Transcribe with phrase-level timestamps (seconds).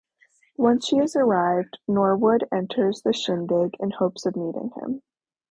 [0.57, 5.03] Once she has arrived, Norwood enters the shindig in hopes of meeting him.